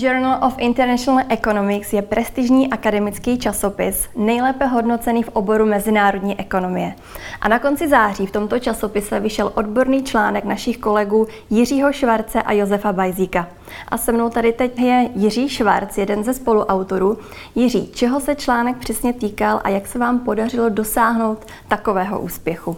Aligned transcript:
Journal 0.00 0.38
of 0.46 0.54
International 0.58 1.24
Economics 1.28 1.92
je 1.92 2.02
prestižní 2.02 2.70
akademický 2.70 3.38
časopis, 3.38 4.08
nejlépe 4.16 4.66
hodnocený 4.66 5.22
v 5.22 5.28
oboru 5.28 5.66
mezinárodní 5.66 6.40
ekonomie. 6.40 6.94
A 7.40 7.48
na 7.48 7.58
konci 7.58 7.88
září 7.88 8.26
v 8.26 8.30
tomto 8.30 8.58
časopise 8.58 9.20
vyšel 9.20 9.52
odborný 9.54 10.02
článek 10.02 10.44
našich 10.44 10.78
kolegů 10.78 11.26
Jiřího 11.50 11.92
Švarce 11.92 12.42
a 12.42 12.52
Josefa 12.52 12.92
Bajzíka. 12.92 13.48
A 13.88 13.98
se 13.98 14.12
mnou 14.12 14.30
tady 14.30 14.52
teď 14.52 14.78
je 14.78 15.08
Jiří 15.14 15.48
Švarc, 15.48 15.98
jeden 15.98 16.24
ze 16.24 16.34
spoluautorů. 16.34 17.18
Jiří, 17.54 17.88
čeho 17.94 18.20
se 18.20 18.34
článek 18.34 18.76
přesně 18.76 19.12
týkal 19.12 19.60
a 19.64 19.68
jak 19.68 19.86
se 19.86 19.98
vám 19.98 20.18
podařilo 20.18 20.68
dosáhnout 20.68 21.46
takového 21.68 22.20
úspěchu? 22.20 22.76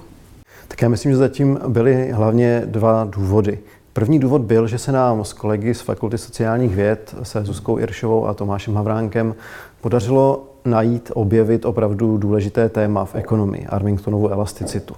Tak 0.69 0.83
já 0.83 0.89
myslím, 0.89 1.12
že 1.12 1.19
zatím 1.19 1.59
byly 1.69 2.11
hlavně 2.11 2.62
dva 2.65 3.05
důvody. 3.05 3.59
První 3.93 4.19
důvod 4.19 4.43
byl, 4.43 4.67
že 4.67 4.79
se 4.79 4.93
nám 4.93 5.25
s 5.25 5.33
kolegy 5.33 5.75
z 5.75 5.80
Fakulty 5.80 6.19
sociálních 6.19 6.75
věd 6.75 7.15
se 7.23 7.45
Zuzkou 7.45 7.79
Iršovou 7.79 8.27
a 8.27 8.35
Tomášem 8.35 8.75
Havránkem 8.75 9.35
podařilo 9.81 10.45
najít, 10.65 11.11
objevit 11.15 11.65
opravdu 11.65 12.19
důležité 12.19 12.69
téma 12.69 13.05
v 13.05 13.15
ekonomii, 13.15 13.67
Armingtonovu 13.67 14.29
elasticitu. 14.29 14.95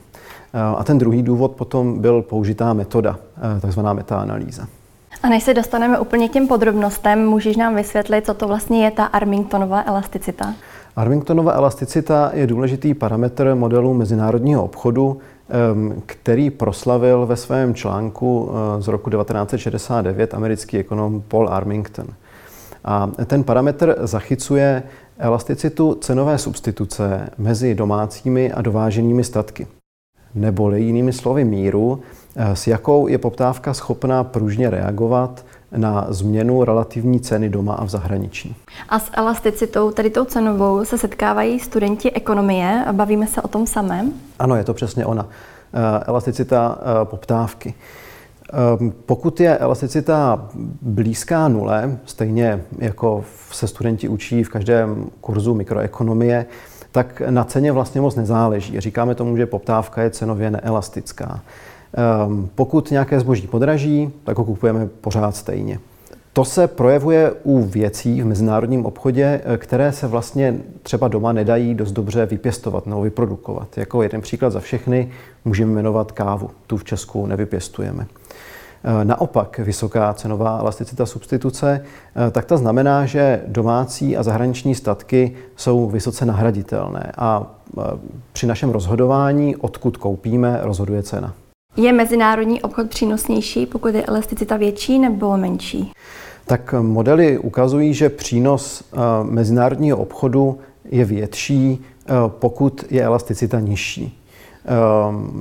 A 0.77 0.85
ten 0.85 0.99
druhý 0.99 1.23
důvod 1.23 1.53
potom 1.53 1.99
byl 1.99 2.23
použitá 2.23 2.73
metoda, 2.73 3.19
takzvaná 3.61 3.93
metaanalýza. 3.93 4.67
A 5.23 5.29
než 5.29 5.43
se 5.43 5.55
dostaneme 5.55 5.99
úplně 5.99 6.29
k 6.29 6.33
těm 6.33 6.49
podrobnostem, 6.49 7.27
můžeš 7.27 7.57
nám 7.57 7.75
vysvětlit, 7.75 8.27
co 8.27 8.35
to 8.35 8.49
vlastně 8.49 8.85
je 8.85 8.91
ta 8.91 9.05
Armingtonova 9.05 9.83
elasticita? 9.87 10.55
Armingtonova 10.97 11.53
elasticita 11.53 12.31
je 12.35 12.47
důležitý 12.47 12.95
parametr 12.95 13.55
modelu 13.55 13.95
mezinárodního 13.95 14.65
obchodu, 14.65 15.19
který 16.07 16.51
proslavil 16.51 17.27
ve 17.27 17.37
svém 17.37 17.75
článku 17.75 18.51
eh, 18.51 18.83
z 18.83 18.89
roku 18.89 19.11
1969 19.11 20.35
americký 20.35 20.79
ekonom 20.79 21.23
Paul 21.29 21.49
Armington. 21.49 22.07
A 22.85 23.11
ten 23.27 23.45
parametr 23.45 23.97
zachycuje 24.03 24.83
elasticitu 25.19 25.95
cenové 25.95 26.39
substituce 26.39 27.31
mezi 27.39 27.75
domácími 27.75 28.53
a 28.53 28.63
dováženými 28.63 29.25
statky. 29.25 29.67
Neboli 30.35 30.83
jinými 30.83 31.13
slovy 31.13 31.45
míru, 31.45 32.01
eh, 32.37 32.57
s 32.57 32.67
jakou 32.67 33.07
je 33.09 33.19
poptávka 33.19 33.75
schopná 33.75 34.25
pružně 34.25 34.71
reagovat 34.71 35.45
na 35.77 36.07
změnu 36.09 36.65
relativní 36.65 37.21
ceny 37.21 37.49
doma 37.49 37.75
a 37.75 37.85
v 37.85 37.89
zahraničí. 37.89 38.57
A 38.89 38.99
s 38.99 39.11
elasticitou, 39.13 39.91
tedy 39.91 40.11
tou 40.11 40.25
cenovou, 40.25 40.85
se 40.85 40.99
setkávají 40.99 41.61
studenti 41.61 42.13
ekonomie. 42.13 42.85
Bavíme 42.93 43.27
se 43.27 43.43
o 43.43 43.49
tom 43.49 43.67
samém? 43.67 44.13
Ano, 44.39 44.57
je 44.57 44.65
to 44.65 44.75
přesně 44.75 45.07
ona. 45.07 45.29
Eh, 45.75 46.05
elasticita 46.07 46.79
eh, 46.81 47.05
poptávky. 47.05 47.75
Ehm, 48.53 48.93
pokud 49.07 49.41
je 49.41 49.59
elasticita 49.59 50.49
blízká 50.83 51.49
nule, 51.49 51.99
stejně 52.05 52.63
jako 52.79 53.25
se 53.51 53.67
studenti 53.69 54.09
učí 54.09 54.45
v 54.45 54.49
každém 54.49 55.07
kurzu 55.21 55.55
mikroekonomie, 55.55 56.47
tak 56.93 57.23
na 57.31 57.45
ceně 57.45 57.73
vlastně 57.73 58.01
moc 58.01 58.17
nezáleží. 58.17 58.81
Říkáme 58.81 59.15
tomu, 59.15 59.37
že 59.37 59.47
poptávka 59.47 60.03
je 60.03 60.11
cenově 60.11 60.51
neelastická. 60.51 61.41
Ehm, 61.95 62.49
pokud 62.55 62.91
nějaké 62.91 63.21
zboží 63.21 63.47
podraží, 63.47 64.11
tak 64.25 64.39
ho 64.39 64.45
kupujeme 64.45 64.89
pořád 65.01 65.37
stejně. 65.37 65.79
To 66.35 66.45
se 66.45 66.67
projevuje 66.69 67.33
u 67.43 67.63
věcí 67.63 68.23
v 68.23 68.27
mezinárodním 68.27 68.87
obchodě, 68.87 69.41
eh, 69.45 69.59
které 69.59 69.93
se 69.93 70.07
vlastně 70.07 70.59
třeba 70.83 71.09
doma 71.09 71.33
nedají 71.33 71.75
dost 71.75 71.93
dobře 71.93 72.27
vypěstovat 72.27 72.87
nebo 72.87 73.03
vyprodukovat. 73.03 73.79
Jako 73.79 74.03
jeden 74.03 74.21
příklad 74.21 74.51
za 74.51 74.61
všechny 74.61 75.11
můžeme 75.45 75.73
jmenovat 75.73 76.13
kávu. 76.13 76.51
Tu 76.67 76.77
v 76.77 76.85
Česku 76.85 77.27
nevypěstujeme. 77.27 78.07
Eh, 78.85 79.05
naopak, 79.05 79.59
vysoká 79.59 80.15
cenová 80.15 80.59
elasticita 80.59 81.07
substituce, 81.07 81.81
eh, 82.27 82.31
tak 82.31 82.45
ta 82.45 82.57
znamená, 82.57 83.07
že 83.07 83.43
domácí 83.47 84.17
a 84.17 84.23
zahraniční 84.23 84.75
statky 84.75 85.33
jsou 85.57 85.91
vysoce 85.91 86.27
nahraditelné 86.27 87.13
a 87.17 87.47
při 88.33 88.47
našem 88.47 88.71
rozhodování, 88.71 89.57
odkud 89.57 89.97
koupíme, 89.97 90.59
rozhoduje 90.63 91.03
cena. 91.03 91.35
Je 91.77 91.93
mezinárodní 91.93 92.63
obchod 92.63 92.89
přínosnější, 92.89 93.67
pokud 93.67 93.95
je 93.95 94.05
elasticita 94.05 94.57
větší 94.57 94.99
nebo 94.99 95.37
menší? 95.37 95.93
Tak 96.47 96.75
modely 96.81 97.39
ukazují, 97.39 97.95
že 97.95 98.09
přínos 98.09 98.85
eh, 98.93 98.97
mezinárodního 99.23 99.97
obchodu 99.99 100.59
je 100.85 101.05
větší, 101.05 101.85
eh, 102.07 102.13
pokud 102.29 102.85
je 102.91 103.03
elasticita 103.03 103.61
nižší. 103.61 104.19
Eh, 104.65 104.69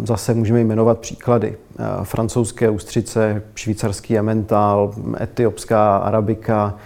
zase 0.05 0.33
můžeme 0.33 0.61
jmenovat 0.61 0.99
příklady. 0.99 1.57
Francouzské 2.03 2.69
ústřice, 2.69 3.43
švýcarský 3.55 4.17
emmental, 4.17 4.93
etiopská 5.21 5.97
arabika, 5.97 6.77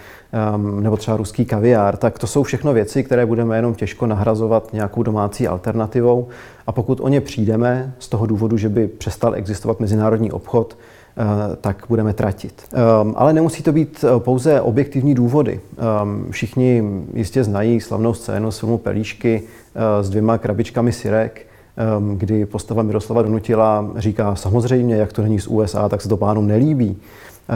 nebo 0.80 0.96
třeba 0.96 1.16
ruský 1.16 1.44
kaviár, 1.44 1.96
tak 1.96 2.18
to 2.18 2.26
jsou 2.26 2.42
všechno 2.42 2.72
věci, 2.72 3.04
které 3.04 3.26
budeme 3.26 3.56
jenom 3.56 3.74
těžko 3.74 4.06
nahrazovat 4.06 4.72
nějakou 4.72 5.02
domácí 5.02 5.48
alternativou. 5.48 6.28
A 6.66 6.72
pokud 6.72 7.00
o 7.00 7.08
ně 7.08 7.20
přijdeme 7.20 7.94
z 7.98 8.08
toho 8.08 8.26
důvodu, 8.26 8.56
že 8.56 8.68
by 8.68 8.88
přestal 8.88 9.34
existovat 9.34 9.80
mezinárodní 9.80 10.32
obchod, 10.32 10.76
Eh, 11.18 11.56
tak 11.60 11.84
budeme 11.88 12.12
tratit. 12.12 12.62
Ehm, 12.72 13.14
ale 13.16 13.32
nemusí 13.32 13.62
to 13.62 13.72
být 13.72 14.04
eh, 14.04 14.20
pouze 14.20 14.60
objektivní 14.60 15.14
důvody. 15.14 15.60
Ehm, 15.78 16.26
všichni 16.30 16.82
jistě 17.14 17.44
znají 17.44 17.80
slavnou 17.80 18.14
scénu 18.14 18.50
z 18.50 18.58
filmu 18.58 18.78
Pelíšky 18.78 19.42
eh, 19.42 20.04
s 20.04 20.10
dvěma 20.10 20.38
krabičkami 20.38 20.92
syrek, 20.92 21.46
ehm, 21.76 22.18
kdy 22.18 22.46
postava 22.46 22.82
Miroslava 22.82 23.22
Donutila 23.22 23.90
říká 23.96 24.34
samozřejmě, 24.34 24.96
jak 24.96 25.12
to 25.12 25.22
není 25.22 25.40
z 25.40 25.46
USA, 25.46 25.88
tak 25.88 26.02
se 26.02 26.08
to 26.08 26.16
pánům 26.16 26.46
nelíbí. 26.46 26.96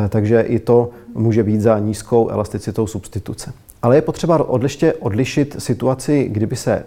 Takže 0.09 0.41
i 0.41 0.59
to 0.59 0.91
může 1.15 1.43
být 1.43 1.61
za 1.61 1.79
nízkou 1.79 2.29
elasticitou 2.29 2.87
substituce. 2.87 3.53
Ale 3.83 3.97
je 3.97 4.03
potřeba 4.03 4.49
odliště 4.49 4.93
odlišit 4.93 5.57
situaci, 5.59 6.29
kdyby 6.29 6.57
se 6.57 6.85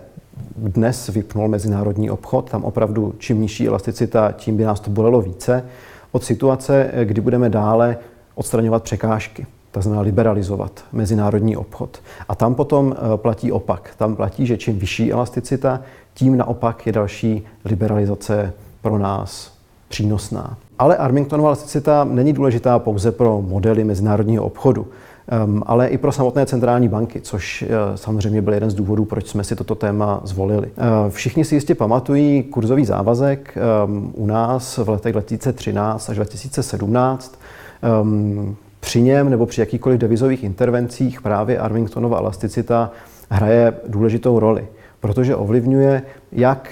dnes 0.55 1.07
vypnul 1.07 1.47
mezinárodní 1.47 2.11
obchod, 2.11 2.49
tam 2.49 2.63
opravdu 2.63 3.15
čím 3.17 3.41
nižší 3.41 3.67
elasticita, 3.67 4.31
tím 4.31 4.57
by 4.57 4.63
nás 4.63 4.79
to 4.79 4.89
bolelo 4.89 5.21
více 5.21 5.65
od 6.11 6.23
situace, 6.23 6.91
kdy 7.03 7.21
budeme 7.21 7.49
dále 7.49 7.97
odstraňovat 8.35 8.83
překážky, 8.83 9.45
to 9.71 9.81
znamená 9.81 10.01
liberalizovat 10.01 10.83
mezinárodní 10.91 11.57
obchod. 11.57 12.01
A 12.29 12.35
tam 12.35 12.55
potom 12.55 12.95
eh, 12.95 13.17
platí 13.17 13.51
opak. 13.51 13.93
Tam 13.97 14.15
platí, 14.15 14.45
že 14.45 14.57
čím 14.57 14.79
vyšší 14.79 15.11
elasticita, 15.11 15.81
tím 16.13 16.37
naopak 16.37 16.87
je 16.87 16.93
další 16.93 17.45
liberalizace 17.65 18.53
pro 18.81 18.97
nás 18.97 19.53
přínosná. 19.87 20.57
Ale 20.79 20.97
Armingtonova 20.97 21.49
elasticita 21.49 22.03
není 22.03 22.33
důležitá 22.33 22.79
pouze 22.79 23.11
pro 23.11 23.41
modely 23.41 23.83
mezinárodního 23.83 24.43
obchodu, 24.43 24.87
ehm, 25.27 25.63
ale 25.65 25.87
i 25.87 25.97
pro 25.97 26.11
samotné 26.11 26.45
centrální 26.45 26.87
banky, 26.87 27.21
což 27.21 27.61
eh, 27.61 27.97
samozřejmě 27.97 28.41
byl 28.41 28.53
jeden 28.53 28.69
z 28.69 28.73
důvodů, 28.73 29.05
proč 29.05 29.27
jsme 29.27 29.43
si 29.43 29.55
toto 29.55 29.75
téma 29.75 30.21
zvolili. 30.23 30.67
Eh, 30.77 31.09
všichni 31.09 31.45
si 31.45 31.55
jistě 31.55 31.75
pamatují 31.75 32.43
kurzový 32.43 32.85
závazek 32.85 33.57
ehm, 33.57 34.11
u 34.15 34.25
nás 34.25 34.77
v 34.77 34.89
letech 34.89 35.13
2013 35.13 36.09
až 36.09 36.15
2017. 36.15 37.39
Ehm, 37.81 38.55
při 38.79 39.01
něm 39.01 39.29
nebo 39.29 39.45
při 39.45 39.61
jakýchkoliv 39.61 39.99
devizových 39.99 40.43
intervencích 40.43 41.21
právě 41.21 41.59
Armingtonova 41.59 42.17
elasticita 42.17 42.91
hraje 43.29 43.73
důležitou 43.87 44.39
roli, 44.39 44.67
protože 44.99 45.35
ovlivňuje 45.35 46.01
jak 46.31 46.69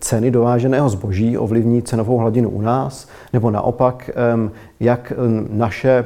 ceny 0.00 0.30
dováženého 0.30 0.88
zboží 0.88 1.38
ovlivní 1.38 1.82
cenovou 1.82 2.16
hladinu 2.16 2.50
u 2.50 2.60
nás, 2.60 3.08
nebo 3.32 3.50
naopak, 3.50 4.10
jak 4.80 5.12
naše 5.50 6.04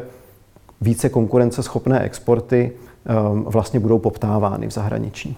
více 0.81 1.09
konkurenceschopné 1.09 2.01
exporty 2.01 2.73
vlastně 3.45 3.81
budou 3.81 3.99
poptávány 3.99 4.67
v 4.67 4.71
zahraničí. 4.71 5.37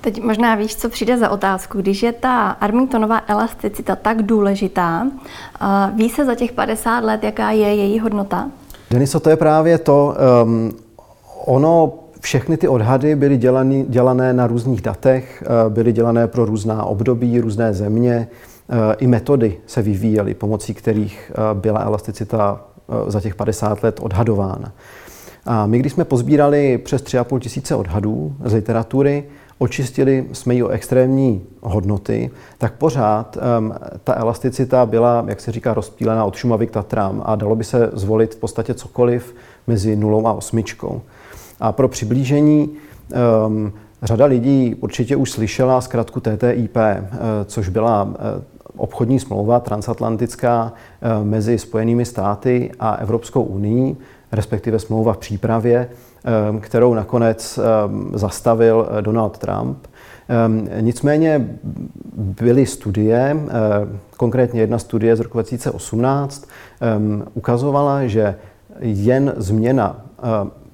Teď 0.00 0.22
možná 0.22 0.54
víš, 0.54 0.76
co 0.76 0.88
přijde 0.88 1.18
za 1.18 1.28
otázku. 1.30 1.78
Když 1.78 2.02
je 2.02 2.12
ta 2.12 2.50
Armingtonová 2.50 3.22
elasticita 3.26 3.96
tak 3.96 4.22
důležitá, 4.22 5.06
eh, 5.06 5.66
ví 5.94 6.08
se 6.08 6.24
za 6.24 6.34
těch 6.34 6.52
50 6.52 7.04
let, 7.04 7.24
jaká 7.24 7.50
je 7.50 7.74
její 7.74 8.00
hodnota? 8.00 8.50
Deniso, 8.90 9.20
to 9.20 9.30
je 9.30 9.36
právě 9.36 9.78
to. 9.78 10.14
Um, 10.44 10.72
ono 11.46 11.92
všechny 12.20 12.56
ty 12.56 12.68
odhady 12.68 13.16
byly 13.16 13.36
dělaný, 13.36 13.86
dělané 13.88 14.32
na 14.32 14.46
různých 14.46 14.80
datech, 14.80 15.44
eh, 15.46 15.70
byly 15.70 15.92
dělané 15.92 16.26
pro 16.26 16.44
různá 16.44 16.84
období, 16.84 17.40
různé 17.40 17.74
země. 17.74 18.28
Eh, 18.68 18.94
I 18.98 19.06
metody 19.06 19.56
se 19.66 19.82
vyvíjely, 19.82 20.34
pomocí 20.34 20.74
kterých 20.74 21.32
eh, 21.34 21.54
byla 21.54 21.80
elasticita 21.80 22.64
za 23.06 23.20
těch 23.20 23.34
50 23.34 23.82
let 23.82 24.00
odhadována. 24.02 24.72
A 25.46 25.66
my, 25.66 25.78
když 25.78 25.92
jsme 25.92 26.04
pozbírali 26.04 26.78
přes 26.78 27.02
3,5 27.02 27.38
tisíce 27.38 27.74
odhadů 27.74 28.36
z 28.44 28.52
literatury, 28.52 29.24
očistili 29.58 30.26
jsme 30.32 30.54
ji 30.54 30.62
o 30.62 30.68
extrémní 30.68 31.42
hodnoty, 31.60 32.30
tak 32.58 32.72
pořád 32.72 33.38
um, 33.58 33.74
ta 34.04 34.14
elasticita 34.14 34.86
byla, 34.86 35.24
jak 35.28 35.40
se 35.40 35.52
říká, 35.52 35.74
rozptýlená 35.74 36.24
od 36.24 36.36
Šumavy 36.36 36.66
k 36.66 36.70
Tatrám 36.70 37.22
a 37.26 37.36
dalo 37.36 37.56
by 37.56 37.64
se 37.64 37.90
zvolit 37.92 38.34
v 38.34 38.38
podstatě 38.38 38.74
cokoliv 38.74 39.34
mezi 39.66 39.96
nulou 39.96 40.26
a 40.26 40.32
osmičkou. 40.32 41.02
A 41.60 41.72
pro 41.72 41.88
přiblížení 41.88 42.70
um, 43.46 43.72
řada 44.02 44.24
lidí 44.24 44.74
určitě 44.80 45.16
už 45.16 45.30
slyšela 45.30 45.80
zkrátku 45.80 46.20
TTIP, 46.20 46.76
uh, 46.76 46.82
což 47.44 47.68
byla 47.68 48.02
uh, 48.02 48.14
obchodní 48.76 49.20
smlouva 49.20 49.60
transatlantická 49.60 50.72
mezi 51.22 51.58
Spojenými 51.58 52.04
státy 52.04 52.70
a 52.80 52.94
Evropskou 52.94 53.42
unii, 53.42 53.96
respektive 54.32 54.78
smlouva 54.78 55.12
v 55.12 55.18
přípravě, 55.18 55.88
kterou 56.60 56.94
nakonec 56.94 57.58
zastavil 58.14 58.88
Donald 59.00 59.38
Trump. 59.38 59.86
Nicméně 60.80 61.58
byly 62.16 62.66
studie, 62.66 63.36
konkrétně 64.16 64.60
jedna 64.60 64.78
studie 64.78 65.16
z 65.16 65.20
roku 65.20 65.36
2018, 65.38 66.48
ukazovala, 67.34 68.06
že 68.06 68.34
jen 68.80 69.32
změna 69.36 69.96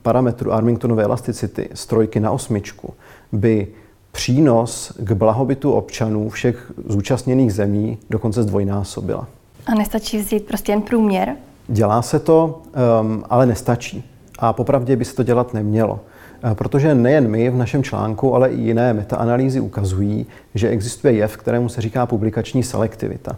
parametru 0.07 0.53
Armingtonové 0.53 1.05
elasticity 1.05 1.69
z 1.75 1.87
trojky 1.87 2.21
na 2.21 2.31
osmičku 2.31 2.95
by 3.33 3.67
přínos 4.13 4.93
k 4.99 5.13
blahobytu 5.13 5.73
občanů 5.73 6.29
všech 6.29 6.73
zúčastněných 6.89 7.55
zemí 7.55 7.99
dokonce 8.11 8.43
zdvojnásobila. 8.43 9.27
A 9.67 9.75
nestačí 9.75 10.19
vzít 10.19 10.47
prostě 10.47 10.73
jen 10.73 10.83
průměr? 10.83 11.37
Dělá 11.69 12.03
se 12.03 12.19
to, 12.19 12.63
um, 13.01 13.25
ale 13.31 13.47
nestačí. 13.47 14.05
A 14.39 14.53
popravdě 14.53 14.97
by 14.97 15.05
se 15.05 15.15
to 15.17 15.23
dělat 15.23 15.55
nemělo. 15.55 16.01
Uh, 16.45 16.55
protože 16.55 16.95
nejen 16.95 17.29
my 17.29 17.51
v 17.51 17.57
našem 17.57 17.83
článku, 17.83 18.35
ale 18.35 18.49
i 18.49 18.61
jiné 18.61 18.93
metaanalýzy 18.93 19.61
ukazují, 19.61 20.27
že 20.55 20.69
existuje 20.69 21.15
jev, 21.15 21.37
kterému 21.37 21.69
se 21.69 21.81
říká 21.81 22.07
publikační 22.07 22.63
selektivita. 22.63 23.37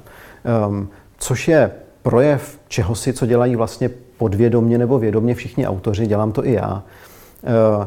Um, 0.68 0.88
což 1.18 1.48
je 1.48 1.70
projev 2.02 2.58
čehosi, 2.68 3.12
co 3.12 3.26
dělají 3.26 3.56
vlastně 3.56 3.90
podvědomně 4.18 4.78
nebo 4.78 4.98
vědomně 4.98 5.34
všichni 5.34 5.66
autoři, 5.66 6.06
dělám 6.06 6.32
to 6.32 6.46
i 6.46 6.52
já, 6.52 6.82
uh, 7.78 7.84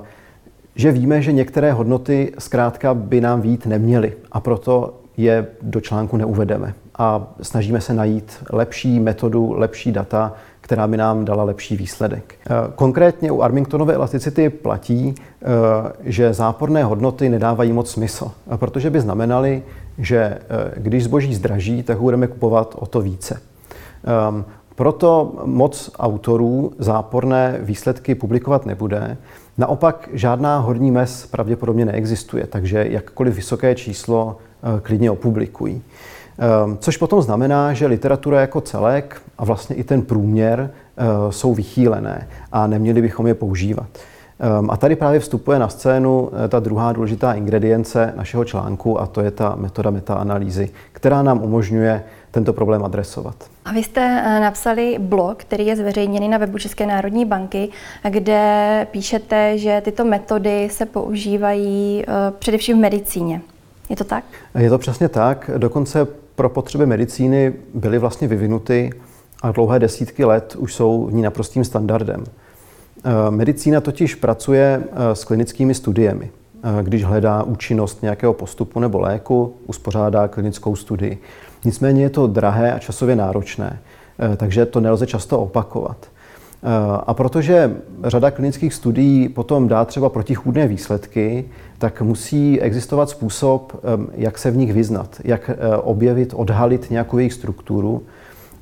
že 0.76 0.92
víme, 0.92 1.22
že 1.22 1.32
některé 1.32 1.72
hodnoty 1.72 2.34
zkrátka 2.40 2.94
by 2.94 3.22
nám 3.22 3.42
vít 3.42 3.66
neměly 3.66 4.14
a 4.32 4.40
proto 4.40 4.94
je 5.18 5.48
do 5.62 5.82
článku 5.82 6.18
neuvedeme. 6.18 6.74
A 6.98 7.28
snažíme 7.42 7.82
se 7.82 7.94
najít 7.94 8.44
lepší 8.52 9.00
metodu, 9.00 9.54
lepší 9.54 9.92
data, 9.92 10.34
která 10.62 10.88
by 10.88 10.98
nám 10.98 11.26
dala 11.26 11.44
lepší 11.44 11.76
výsledek. 11.78 12.36
Eh, 12.46 12.50
konkrétně 12.76 13.32
u 13.32 13.42
Armingtonové 13.42 13.94
elasticity 13.94 14.50
platí, 14.50 15.16
eh, 15.16 15.46
že 16.04 16.34
záporné 16.34 16.84
hodnoty 16.84 17.30
nedávají 17.30 17.74
moc 17.74 17.92
smysl, 17.92 18.32
protože 18.56 18.90
by 18.90 19.02
znamenaly, 19.02 19.64
že 19.98 20.18
eh, 20.18 20.40
když 20.78 21.04
zboží 21.04 21.36
zdraží, 21.36 21.84
tak 21.84 22.00
budeme 22.00 22.28
kupovat 22.28 22.76
o 22.80 22.86
to 22.86 23.02
více. 23.02 23.42
Proto 24.76 25.34
moc 25.46 25.92
autorů 26.00 26.74
záporné 26.80 27.58
výsledky 27.62 28.16
publikovat 28.16 28.66
nebude. 28.66 29.18
Naopak 29.58 30.10
žádná 30.14 30.60
horní 30.60 30.92
mez 30.92 31.26
pravděpodobně 31.26 31.86
neexistuje, 31.86 32.48
takže 32.48 32.86
jakkoliv 32.90 33.36
vysoké 33.36 33.76
číslo 33.76 34.38
klidně 34.82 35.12
opublikují. 35.12 35.82
Ehm, 36.38 36.78
což 36.78 36.98
potom 36.98 37.22
znamená, 37.22 37.74
že 37.74 37.88
literatura 37.88 38.42
jako 38.42 38.62
celek 38.62 39.22
a 39.38 39.46
vlastně 39.46 39.76
i 39.76 39.84
ten 39.84 40.02
průměr 40.02 40.72
eh, 40.98 41.04
jsou 41.30 41.54
vychýlené 41.54 42.28
a 42.52 42.68
neměli 42.68 43.02
bychom 43.02 43.28
je 43.28 43.34
používat. 43.34 43.88
Ehm, 44.42 44.70
a 44.72 44.78
tady 44.78 44.96
právě 44.96 45.20
vstupuje 45.20 45.60
na 45.60 45.70
scénu 45.70 46.30
eh, 46.46 46.48
ta 46.48 46.60
druhá 46.60 46.94
důležitá 46.94 47.34
ingredience 47.34 48.14
našeho 48.18 48.46
článku 48.46 49.02
a 49.02 49.08
to 49.08 49.22
je 49.22 49.32
ta 49.32 49.56
metoda 49.56 49.90
metaanalýzy, 49.90 50.70
která 50.92 51.24
nám 51.24 51.44
umožňuje 51.44 52.04
tento 52.32 52.54
problém 52.54 52.86
adresovat. 52.86 53.36
A 53.66 53.72
vy 53.72 53.84
jste 53.84 54.02
eh, 54.02 54.40
napsali 54.40 54.98
blog, 55.00 55.38
který 55.38 55.66
je 55.66 55.76
zveřejněný 55.76 56.30
na 56.30 56.38
webu 56.38 56.58
České 56.58 56.86
národní 56.86 57.26
banky, 57.26 57.70
kde 58.10 58.88
píšete, 58.92 59.58
že 59.58 59.82
tyto 59.86 60.06
metody 60.06 60.70
se 60.72 60.86
používají 60.86 62.06
především 62.40 62.78
v 62.78 62.82
medicíně. 62.82 63.42
Je 63.90 63.96
to 63.96 64.04
tak? 64.04 64.24
Je 64.60 64.70
to 64.70 64.78
přesně 64.78 65.10
tak. 65.10 65.50
Dokonce 65.58 66.08
pro 66.36 66.50
potřeby 66.50 66.86
medicíny 66.86 67.54
byly 67.74 67.98
vlastně 67.98 68.28
vyvinuty 68.28 68.90
a 69.42 69.52
dlouhé 69.52 69.80
desítky 69.80 70.26
let 70.26 70.56
už 70.60 70.74
jsou 70.74 71.06
v 71.06 71.14
ní 71.14 71.22
naprostým 71.22 71.64
standardem. 71.64 72.24
Eh, 73.04 73.32
medicína 73.32 73.82
totiž 73.82 74.16
pracuje 74.16 74.84
eh, 74.84 75.16
s 75.16 75.24
klinickými 75.24 75.74
studiemi. 75.74 76.32
Eh, 76.64 76.84
když 76.84 77.04
hledá 77.04 77.44
účinnost 77.44 78.02
nějakého 78.02 78.34
postupu 78.34 78.80
nebo 78.80 79.00
léku, 79.00 79.54
uspořádá 79.68 80.28
klinickou 80.28 80.76
studii. 80.76 81.22
Nicméně 81.66 82.04
je 82.04 82.10
to 82.10 82.28
drahé 82.28 82.74
a 82.74 82.80
časově 82.80 83.16
náročné, 83.16 83.80
takže 84.38 84.66
to 84.66 84.80
nelze 84.80 85.08
často 85.08 85.40
opakovat. 85.40 85.98
A 87.06 87.14
protože 87.14 87.76
řada 88.04 88.32
klinických 88.32 88.74
studií 88.74 89.30
potom 89.30 89.68
dá 89.68 89.86
třeba 89.86 90.10
protichůdné 90.10 90.68
výsledky, 90.68 91.46
tak 91.78 92.02
musí 92.02 92.62
existovat 92.62 93.10
způsob, 93.10 93.86
jak 94.14 94.38
se 94.38 94.52
v 94.52 94.58
nich 94.58 94.74
vyznat, 94.74 95.22
jak 95.24 95.52
objevit, 95.82 96.34
odhalit 96.36 96.92
nějakou 96.92 97.18
jejich 97.18 97.34
strukturu 97.34 98.04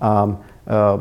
a 0.02 0.36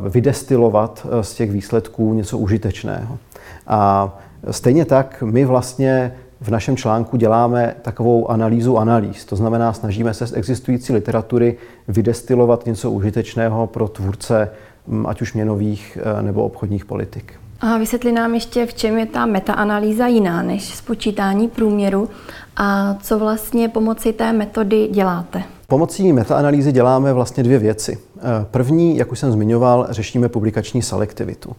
vydestilovat 0.09 1.07
eh, 1.11 1.23
z 1.23 1.35
těch 1.35 1.51
výsledků 1.51 2.15
něco 2.15 2.39
užitečného. 2.39 3.19
A 3.67 4.13
stejně 4.51 4.85
tak 4.85 5.23
my 5.27 5.45
vlastně 5.45 6.15
v 6.41 6.51
našem 6.51 6.77
článku 6.77 7.17
děláme 7.17 7.75
takovou 7.83 8.31
analýzu 8.31 8.79
analýz. 8.79 9.25
To 9.25 9.37
znamená, 9.37 9.73
snažíme 9.73 10.15
se 10.15 10.27
z 10.27 10.33
existující 10.33 10.93
literatury 10.93 11.57
vydestilovat 11.89 12.67
něco 12.67 12.91
užitečného 12.91 13.67
pro 13.67 13.89
tvůrce 13.89 14.51
hm, 14.87 15.07
ať 15.07 15.23
už 15.23 15.35
měnových 15.35 15.99
nebo 16.21 16.45
obchodních 16.45 16.85
politik. 16.85 17.35
A 17.61 17.79
vysvětli 17.79 18.13
nám 18.13 18.35
ještě, 18.35 18.67
v 18.67 18.75
čem 18.75 18.99
je 18.99 19.07
ta 19.07 19.27
metaanalýza 19.27 20.07
jiná 20.07 20.43
než 20.43 20.75
spočítání 20.75 21.49
průměru 21.49 22.09
a 22.57 22.95
co 22.95 23.19
vlastně 23.19 23.69
pomocí 23.69 24.13
té 24.13 24.33
metody 24.33 24.89
děláte. 24.93 25.43
Pomocí 25.71 26.13
metaanalýzy 26.13 26.73
děláme 26.73 27.13
vlastně 27.13 27.43
dvě 27.43 27.59
věci. 27.59 27.99
Eh, 28.19 28.23
první, 28.51 28.97
jak 28.97 29.13
už 29.13 29.19
jsem 29.19 29.33
zmiňoval, 29.33 29.87
řešíme 29.91 30.29
publikační 30.29 30.83
selektivitu. 30.83 31.57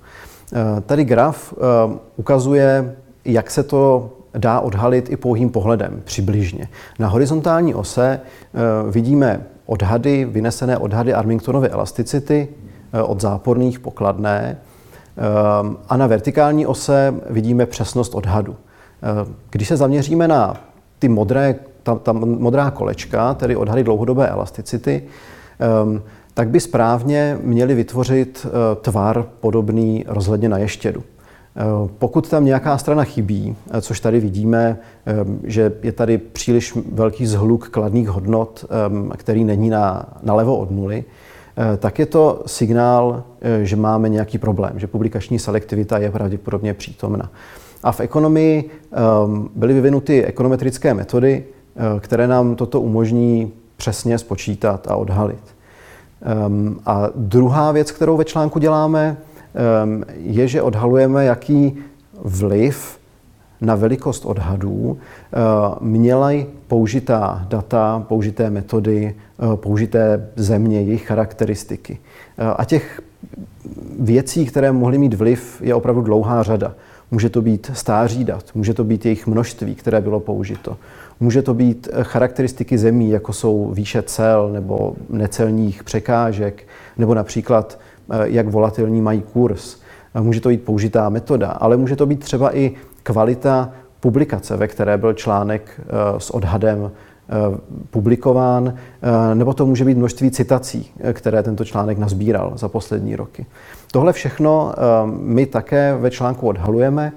Eh, 0.53 0.81
tady 0.81 1.03
graf 1.03 1.53
eh, 1.53 1.97
ukazuje, 2.15 2.95
jak 3.25 3.51
se 3.51 3.63
to 3.63 4.09
dá 4.37 4.59
odhalit 4.59 5.09
i 5.09 5.17
pouhým 5.17 5.49
pohledem, 5.49 6.01
přibližně. 6.05 6.69
Na 6.99 7.07
horizontální 7.07 7.75
ose 7.75 8.19
vidíme 8.89 9.45
odhady, 9.65 10.25
vynesené 10.25 10.77
odhady 10.77 11.13
Armingtonovy 11.13 11.69
elasticity 11.69 12.47
od 13.03 13.21
záporných 13.21 13.79
pokladné, 13.79 14.57
a 15.89 15.97
na 15.97 16.07
vertikální 16.07 16.65
ose 16.65 17.13
vidíme 17.29 17.65
přesnost 17.65 18.15
odhadu. 18.15 18.55
Když 19.49 19.67
se 19.67 19.77
zaměříme 19.77 20.27
na 20.27 20.57
ty 20.99 21.09
modré, 21.09 21.55
ta, 21.95 21.95
ta 21.95 22.13
modrá 22.13 22.71
kolečka, 22.71 23.33
tedy 23.33 23.55
odhady 23.55 23.83
dlouhodobé 23.83 24.27
elasticity, 24.27 25.03
ehm, 25.59 26.01
tak 26.33 26.49
by 26.49 26.59
správně 26.59 27.37
měli 27.43 27.75
vytvořit 27.75 28.45
eh, 28.45 28.75
tvar 28.75 29.25
podobný 29.39 30.05
rozhledně 30.07 30.49
na 30.49 30.57
ještědu. 30.57 31.03
Pokud 31.97 32.29
tam 32.29 32.45
nějaká 32.45 32.77
strana 32.77 33.03
chybí, 33.03 33.55
eh, 33.71 33.81
což 33.81 33.99
tady 33.99 34.19
vidíme, 34.19 34.77
že 35.43 35.71
je 35.83 35.91
tady 35.91 36.17
příliš 36.17 36.77
velký 36.91 37.25
zhluk 37.25 37.69
kladných 37.69 38.09
hodnot, 38.09 38.65
který 39.17 39.43
není 39.43 39.69
na, 39.69 40.05
na 40.23 40.33
levo 40.33 40.57
od 40.57 40.71
nuly, 40.71 41.05
Eh, 41.59 41.77
tak 41.77 41.99
je 41.99 42.05
to 42.05 42.43
signál, 42.45 43.23
eh, 43.41 43.65
že 43.65 43.75
máme 43.75 44.09
nějaký 44.09 44.37
problém, 44.37 44.79
že 44.79 44.87
publikační 44.87 45.39
selektivita 45.39 45.97
je 45.97 46.11
pravděpodobně 46.11 46.73
přítomna. 46.73 47.31
A 47.83 47.91
v 47.91 47.99
ekonomii 47.99 48.69
ehm, 48.91 49.49
byly 49.55 49.73
vyvinuty 49.73 50.25
ekonometrické 50.25 50.93
metody, 50.93 51.43
eh, 51.47 51.58
které 51.99 52.27
nám 52.27 52.55
toto 52.55 52.81
umožní 52.81 53.51
přesně 53.77 54.17
spočítat 54.17 54.87
a 54.87 54.95
odhalit. 54.95 55.43
Ehm, 56.21 56.79
a 56.85 57.09
druhá 57.15 57.71
věc, 57.71 57.91
kterou 57.91 58.17
ve 58.17 58.25
článku 58.25 58.59
děláme, 58.59 59.17
ehm, 59.53 60.03
je, 60.17 60.47
že 60.47 60.61
odhalujeme, 60.61 61.25
jaký 61.25 61.77
vliv 62.23 62.99
na 63.61 63.75
velikost 63.75 64.25
odhadů 64.25 64.97
eh, 64.97 65.37
měla 65.81 66.31
použitá 66.67 67.45
data, 67.49 68.05
použité 68.07 68.49
metody, 68.49 69.15
eh, 69.15 69.57
použité 69.57 70.29
země, 70.35 70.81
jejich 70.81 71.05
charakteristiky. 71.05 71.99
Eh, 72.37 72.53
a 72.57 72.65
těch 72.65 73.01
věcí, 73.99 74.45
které 74.45 74.71
mohly 74.71 74.97
mít 74.97 75.13
vliv, 75.13 75.61
je 75.61 75.75
opravdu 75.75 76.01
dlouhá 76.01 76.43
řada. 76.43 76.73
Může 77.11 77.29
to 77.29 77.41
být 77.41 77.71
stáří 77.73 78.23
dat, 78.23 78.45
může 78.55 78.73
to 78.73 78.83
být 78.83 79.05
jejich 79.05 79.27
množství, 79.27 79.75
které 79.75 80.01
bylo 80.01 80.19
použito. 80.19 80.77
Může 81.19 81.41
to 81.41 81.53
být 81.53 81.87
charakteristiky 82.01 82.77
zemí, 82.77 83.09
jako 83.09 83.33
jsou 83.33 83.71
výše 83.71 84.01
cel 84.01 84.49
nebo 84.53 84.95
necelních 85.09 85.83
překážek, 85.83 86.67
nebo 86.97 87.13
například 87.13 87.79
jak 88.23 88.47
volatilní 88.47 89.01
mají 89.01 89.21
kurz. 89.21 89.77
Může 90.19 90.41
to 90.41 90.49
být 90.49 90.63
použitá 90.63 91.09
metoda, 91.09 91.47
ale 91.47 91.77
může 91.77 91.95
to 91.95 92.05
být 92.05 92.19
třeba 92.19 92.55
i 92.57 92.71
kvalita 93.03 93.71
publikace, 93.99 94.57
ve 94.57 94.67
které 94.67 94.97
byl 94.97 95.13
článek 95.13 95.79
eh, 95.79 95.83
s 96.19 96.29
odhadem 96.29 96.91
eh, 96.91 97.57
publikován, 97.89 98.73
eh, 98.73 99.35
nebo 99.35 99.53
to 99.53 99.65
může 99.65 99.85
být 99.85 99.97
množství 99.97 100.31
citací, 100.31 100.91
které 101.13 101.43
tento 101.43 101.65
článek 101.65 101.97
nazbíral 101.97 102.53
za 102.55 102.67
poslední 102.67 103.15
roky. 103.15 103.45
Tohle 103.91 104.13
všechno 104.13 104.73
my 105.19 105.45
také 105.45 105.95
ve 105.95 106.11
článku 106.11 106.47
odhalujeme 106.47 107.11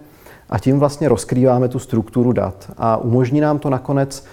a 0.53 0.59
tím 0.59 0.79
vlastně 0.79 1.09
rozkrýváme 1.09 1.69
tu 1.69 1.79
strukturu 1.79 2.33
dat 2.33 2.71
a 2.79 2.97
umožní 2.97 3.41
nám 3.41 3.59
to 3.59 3.71
nakonec 3.71 4.25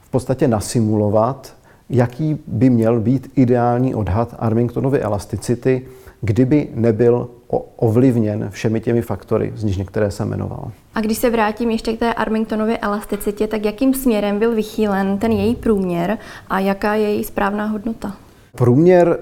v 0.00 0.10
podstatě 0.10 0.48
nasimulovat 0.48 1.54
jaký 1.90 2.38
by 2.46 2.70
měl 2.70 3.00
být 3.00 3.30
ideální 3.36 3.94
odhad 3.94 4.34
Armingtonovy 4.38 5.00
elasticity, 5.00 5.86
kdyby 6.20 6.68
nebyl 6.74 7.28
ovlivněn 7.76 8.48
všemi 8.50 8.80
těmi 8.80 9.02
faktory, 9.02 9.52
z 9.56 9.64
nich 9.64 9.78
některé 9.78 10.10
jsem 10.10 10.28
jmenoval. 10.28 10.70
A 10.94 11.00
když 11.00 11.18
se 11.18 11.30
vrátím 11.30 11.70
ještě 11.70 11.92
k 11.92 11.98
té 11.98 12.14
Armingtonově 12.14 12.78
elasticitě, 12.78 13.46
tak 13.46 13.64
jakým 13.64 13.94
směrem 13.94 14.38
byl 14.38 14.54
vychýlen 14.54 15.18
ten 15.18 15.32
její 15.32 15.56
průměr 15.56 16.18
a 16.50 16.58
jaká 16.58 16.94
je 16.94 17.10
její 17.10 17.24
správná 17.24 17.66
hodnota? 17.66 18.16
Průměr 18.56 19.18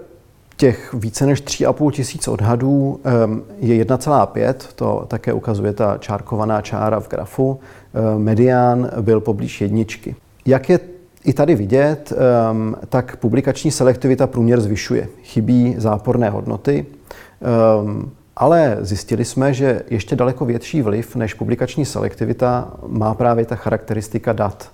těch 0.59 0.95
více 0.95 1.27
než 1.27 1.43
3,5 1.43 1.91
tisíc 1.91 2.29
odhadů 2.29 3.01
je 3.59 3.85
1,5, 3.85 4.55
to 4.75 5.05
také 5.09 5.33
ukazuje 5.33 5.73
ta 5.73 5.99
čárkovaná 5.99 6.61
čára 6.61 7.01
v 7.01 7.09
grafu. 7.09 7.61
Medián 8.19 8.91
byl 9.01 9.21
poblíž 9.21 9.61
jedničky. 9.61 10.17
Jak 10.47 10.69
je 10.69 10.81
i 11.25 11.33
tady 11.33 11.55
vidět, 11.55 12.13
tak 12.89 13.17
publikační 13.17 13.71
selektivita 13.71 14.27
průměr 14.27 14.61
zvyšuje. 14.61 15.09
Chybí 15.23 15.75
záporné 15.79 16.31
hodnoty, 16.31 16.87
ale 18.37 18.77
zjistili 18.81 19.25
jsme, 19.25 19.55
že 19.55 19.83
ještě 19.91 20.17
daleko 20.17 20.45
větší 20.45 20.83
vliv 20.83 21.17
než 21.17 21.35
publikační 21.35 21.85
selektivita 21.85 22.73
má 22.87 23.15
právě 23.15 23.45
ta 23.45 23.57
charakteristika 23.57 24.33
dat, 24.33 24.71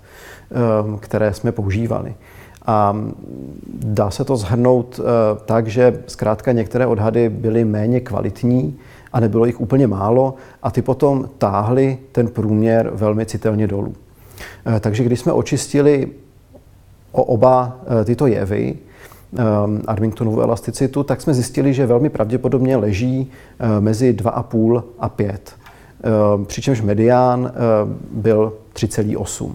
které 1.00 1.34
jsme 1.34 1.52
používali. 1.52 2.14
A 2.66 2.96
dá 3.74 4.10
se 4.10 4.24
to 4.24 4.36
zhrnout 4.36 5.00
eh, 5.00 5.04
tak, 5.44 5.66
že 5.66 6.02
zkrátka 6.06 6.52
některé 6.52 6.86
odhady 6.86 7.28
byly 7.28 7.64
méně 7.64 8.00
kvalitní 8.00 8.78
a 9.12 9.20
nebylo 9.20 9.44
jich 9.44 9.60
úplně 9.60 9.86
málo 9.86 10.34
a 10.62 10.70
ty 10.70 10.82
potom 10.82 11.28
táhly 11.38 11.98
ten 12.12 12.28
průměr 12.28 12.90
velmi 12.94 13.26
citelně 13.26 13.66
dolů. 13.66 13.94
Eh, 14.66 14.80
takže 14.80 15.04
když 15.04 15.20
jsme 15.20 15.32
očistili 15.32 16.10
o 17.12 17.22
oba 17.24 17.76
eh, 18.00 18.04
tyto 18.04 18.26
jevy, 18.26 18.76
Armingtonovu 19.86 20.40
elasticitu, 20.40 21.02
tak 21.02 21.20
jsme 21.20 21.34
zjistili, 21.34 21.74
že 21.74 21.86
velmi 21.86 22.10
pravděpodobně 22.10 22.76
leží 22.76 23.30
mezi 23.80 24.12
2,5 24.12 24.82
a 24.98 25.08
5. 25.08 25.52
Přičemž 26.46 26.80
medián 26.80 27.52
byl 28.12 28.52
3,8. 28.74 29.52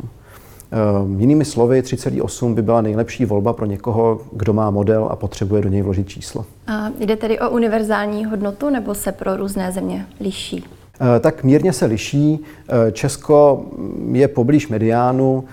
Ehm, 0.71 1.19
jinými 1.19 1.45
slovy, 1.45 1.81
3,8 1.81 2.53
by 2.53 2.61
byla 2.61 2.81
nejlepší 2.81 3.25
volba 3.25 3.53
pro 3.53 3.65
někoho, 3.65 4.21
kdo 4.31 4.53
má 4.53 4.69
model 4.69 5.07
a 5.11 5.15
potřebuje 5.15 5.61
do 5.61 5.69
něj 5.69 5.81
vložit 5.81 6.09
číslo. 6.09 6.45
A 6.67 6.89
jde 6.99 7.15
tedy 7.15 7.39
o 7.39 7.49
univerzální 7.49 8.25
hodnotu 8.25 8.69
nebo 8.69 8.95
se 8.95 9.11
pro 9.11 9.37
různé 9.37 9.71
země 9.71 10.05
liší? 10.19 10.63
Ehm, 10.99 11.19
tak 11.19 11.43
mírně 11.43 11.73
se 11.73 11.85
liší. 11.85 12.39
Ehm, 12.67 12.91
Česko 12.91 13.65
je 14.11 14.27
poblíž 14.27 14.67
mediánu, 14.67 15.43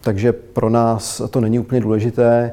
takže 0.00 0.32
pro 0.32 0.70
nás 0.70 1.22
to 1.30 1.40
není 1.40 1.58
úplně 1.58 1.80
důležité. 1.80 2.52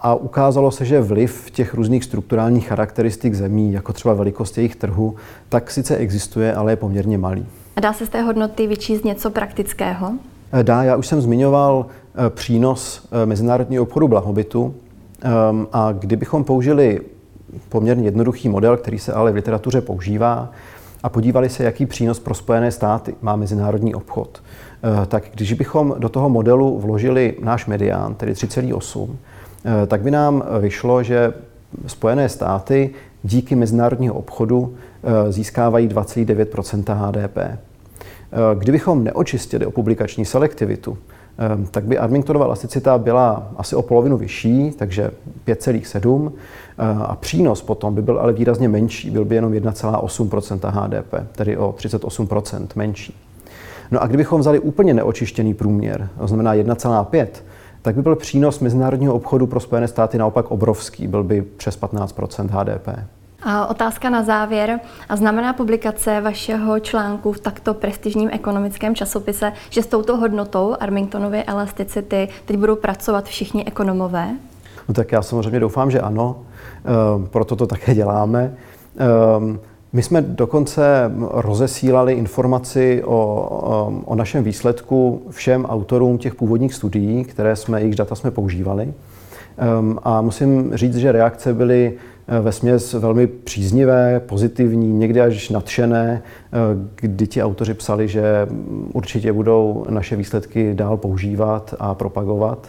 A 0.00 0.14
ukázalo 0.14 0.70
se, 0.70 0.84
že 0.84 1.00
vliv 1.00 1.50
těch 1.50 1.74
různých 1.74 2.04
strukturálních 2.04 2.68
charakteristik 2.68 3.34
zemí, 3.34 3.72
jako 3.72 3.92
třeba 3.92 4.14
velikost 4.14 4.58
jejich 4.58 4.76
trhu, 4.76 5.14
tak 5.48 5.70
sice 5.70 5.96
existuje, 5.96 6.54
ale 6.54 6.72
je 6.72 6.76
poměrně 6.76 7.18
malý. 7.18 7.46
A 7.76 7.80
dá 7.80 7.92
se 7.92 8.06
z 8.06 8.08
té 8.08 8.22
hodnoty 8.22 8.66
vyčíst 8.66 9.04
něco 9.04 9.30
praktického? 9.30 10.12
Eh, 10.52 10.62
dá, 10.62 10.82
já 10.82 10.96
už 10.96 11.06
jsem 11.06 11.20
zmiňoval 11.20 11.86
eh, 11.86 12.30
přínos 12.30 13.08
eh, 13.12 13.26
mezinárodního 13.26 13.82
obchodu 13.82 14.08
blahobytu 14.08 14.74
ehm, 15.22 15.66
a 15.72 15.92
kdybychom 15.92 16.44
použili 16.44 17.00
poměrně 17.68 18.04
jednoduchý 18.04 18.48
model, 18.48 18.76
který 18.76 18.98
se 18.98 19.12
ale 19.12 19.32
v 19.32 19.34
literatuře 19.34 19.80
používá, 19.80 20.50
a 21.02 21.08
podívali 21.08 21.48
se, 21.48 21.64
jaký 21.64 21.86
přínos 21.86 22.18
pro 22.18 22.34
Spojené 22.34 22.70
státy 22.70 23.14
má 23.22 23.36
mezinárodní 23.36 23.94
obchod, 23.94 24.42
tak 25.08 25.24
když 25.34 25.52
bychom 25.52 25.94
do 25.98 26.08
toho 26.08 26.28
modelu 26.28 26.78
vložili 26.78 27.36
náš 27.42 27.66
medián, 27.66 28.14
tedy 28.14 28.32
3,8, 28.32 29.08
tak 29.86 30.00
by 30.00 30.10
nám 30.10 30.44
vyšlo, 30.60 31.02
že 31.02 31.32
Spojené 31.86 32.28
státy 32.28 32.90
díky 33.22 33.54
mezinárodního 33.54 34.14
obchodu 34.14 34.74
získávají 35.30 35.88
2,9% 35.88 36.94
HDP. 36.94 37.58
Eh, 38.34 38.54
kdybychom 38.54 39.04
neočistili 39.04 39.66
o 39.66 39.70
publikační 39.70 40.24
selektivitu, 40.24 40.98
eh, 41.38 41.66
tak 41.70 41.84
by 41.84 41.98
Armingtonova 41.98 42.46
elasticita 42.46 42.98
byla 42.98 43.48
asi 43.56 43.76
o 43.76 43.82
polovinu 43.82 44.16
vyšší, 44.16 44.70
takže 44.70 45.10
5,7 45.44 46.32
a 46.78 47.16
přínos 47.16 47.62
potom 47.62 47.94
by 47.94 48.02
byl 48.02 48.18
ale 48.18 48.32
výrazně 48.32 48.68
menší, 48.68 49.10
byl 49.10 49.24
by 49.24 49.34
jenom 49.34 49.52
1,8% 49.52 50.70
HDP, 50.70 51.26
tedy 51.32 51.56
o 51.56 51.72
38% 51.72 52.76
menší. 52.76 53.16
No 53.90 54.02
a 54.02 54.06
kdybychom 54.06 54.40
vzali 54.40 54.58
úplně 54.58 54.94
neočištěný 54.94 55.54
průměr, 55.54 56.08
to 56.18 56.26
znamená 56.26 56.54
1,5, 56.54 57.26
tak 57.82 57.94
by 57.94 58.02
byl 58.02 58.16
přínos 58.16 58.60
mezinárodního 58.60 59.14
obchodu 59.14 59.46
pro 59.46 59.60
Spojené 59.60 59.88
státy 59.88 60.18
naopak 60.18 60.50
obrovský, 60.50 61.06
byl 61.06 61.24
by 61.24 61.42
přes 61.42 61.80
15% 61.80 62.48
HDP. 62.50 62.88
A 63.44 63.66
otázka 63.66 64.10
na 64.10 64.22
závěr. 64.22 64.80
A 65.08 65.16
znamená 65.16 65.52
publikace 65.52 66.20
vašeho 66.20 66.80
článku 66.80 67.32
v 67.32 67.40
takto 67.40 67.74
prestižním 67.74 68.30
ekonomickém 68.32 68.94
časopise, 68.94 69.52
že 69.70 69.82
s 69.82 69.86
touto 69.86 70.16
hodnotou 70.16 70.76
Armingtonovy 70.80 71.44
elasticity 71.44 72.28
teď 72.44 72.56
budou 72.56 72.76
pracovat 72.76 73.24
všichni 73.24 73.64
ekonomové? 73.64 74.30
No 74.88 74.94
tak 74.94 75.12
já 75.12 75.22
samozřejmě 75.22 75.60
doufám, 75.60 75.90
že 75.90 76.00
ano. 76.00 76.36
E, 76.36 77.28
proto 77.28 77.56
to 77.56 77.66
také 77.66 77.94
děláme. 77.94 78.54
E, 78.98 79.74
my 79.92 80.02
jsme 80.02 80.22
dokonce 80.22 81.12
rozesílali 81.30 82.12
informaci 82.12 83.02
o, 83.04 84.02
o 84.04 84.14
našem 84.14 84.44
výsledku 84.44 85.22
všem 85.30 85.64
autorům 85.64 86.18
těch 86.18 86.34
původních 86.34 86.74
studií, 86.74 87.24
které 87.24 87.56
jsme, 87.56 87.80
jejich 87.80 87.96
data 87.96 88.14
jsme 88.14 88.30
používali. 88.30 88.94
A 90.02 90.20
musím 90.20 90.76
říct, 90.76 90.96
že 90.96 91.12
reakce 91.12 91.54
byly 91.54 91.92
eh, 92.28 92.40
ve 92.40 92.52
směs 92.52 92.92
velmi 92.92 93.26
příznivé, 93.26 94.20
pozitivní, 94.20 94.92
někdy 94.92 95.20
až 95.20 95.50
nadšené, 95.50 96.22
eh, 96.22 96.56
kdy 96.96 97.26
ti 97.26 97.42
autoři 97.42 97.74
psali, 97.74 98.08
že 98.08 98.46
určitě 98.92 99.32
budou 99.32 99.84
naše 99.88 100.16
výsledky 100.16 100.74
dál 100.74 100.96
používat 100.96 101.74
a 101.78 101.94
propagovat. 101.94 102.68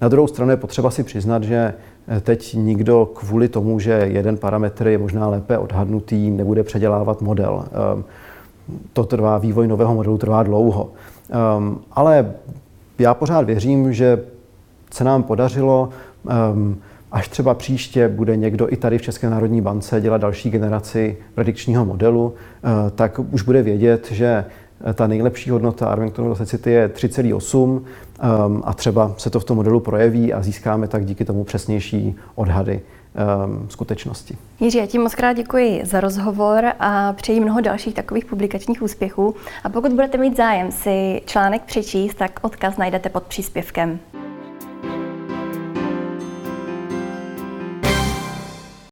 Na 0.00 0.08
druhou 0.08 0.26
stranu 0.26 0.50
je 0.50 0.56
potřeba 0.56 0.90
si 0.90 1.02
přiznat, 1.02 1.42
že 1.42 1.74
Teď 2.20 2.54
nikdo 2.54 3.06
kvůli 3.06 3.48
tomu, 3.48 3.80
že 3.80 3.92
jeden 3.92 4.36
parametr 4.36 4.86
je 4.88 4.98
možná 4.98 5.28
lépe 5.28 5.58
odhadnutý, 5.58 6.30
nebude 6.30 6.62
předělávat 6.62 7.22
model. 7.22 7.64
Ehm, 7.94 8.04
to 8.92 9.04
trvá, 9.04 9.38
vývoj 9.38 9.66
nového 9.66 9.94
modelu 9.94 10.18
trvá 10.18 10.42
dlouho. 10.42 10.90
Ehm, 11.30 11.78
ale 11.92 12.32
já 12.98 13.14
pořád 13.14 13.46
věřím, 13.46 13.92
že 13.92 14.22
se 14.90 15.04
nám 15.04 15.22
podařilo, 15.22 15.88
ehm, 16.28 16.76
až 17.12 17.28
třeba 17.28 17.54
příště 17.54 18.08
bude 18.08 18.36
někdo 18.36 18.72
i 18.72 18.76
tady 18.76 18.98
v 18.98 19.02
České 19.02 19.30
národní 19.30 19.60
bance 19.60 20.00
dělat 20.00 20.20
další 20.20 20.50
generaci 20.50 21.16
predikčního 21.34 21.84
modelu, 21.84 22.34
eh, 22.34 22.90
tak 22.90 23.20
už 23.32 23.42
bude 23.42 23.62
vědět, 23.62 24.10
že 24.10 24.44
ta 24.94 25.06
nejlepší 25.06 25.50
hodnota 25.50 25.86
Armingtonovy 25.86 26.28
elasticity 26.28 26.70
je 26.70 26.88
3,8 26.88 27.68
um, 27.68 28.62
a 28.64 28.74
třeba 28.74 29.14
se 29.18 29.30
to 29.30 29.40
v 29.40 29.44
tom 29.44 29.56
modelu 29.56 29.80
projeví 29.80 30.32
a 30.32 30.42
získáme 30.42 30.88
tak 30.88 31.04
díky 31.04 31.24
tomu 31.24 31.44
přesnější 31.44 32.16
odhady 32.34 32.80
um, 32.80 33.70
skutečnosti. 33.70 34.36
Jiří, 34.60 34.78
já 34.78 34.86
ti 34.86 34.98
moc 34.98 35.14
krát 35.14 35.32
děkuji 35.32 35.80
za 35.84 36.00
rozhovor 36.00 36.64
a 36.80 37.12
přeji 37.12 37.40
mnoho 37.40 37.60
dalších 37.60 37.94
takových 37.94 38.24
publikačních 38.24 38.82
úspěchů. 38.82 39.34
A 39.64 39.68
pokud 39.68 39.92
budete 39.92 40.18
mít 40.18 40.36
zájem 40.36 40.72
si 40.72 41.22
článek 41.26 41.62
přečíst, 41.62 42.14
tak 42.14 42.40
odkaz 42.42 42.76
najdete 42.76 43.08
pod 43.08 43.22
příspěvkem. 43.22 43.98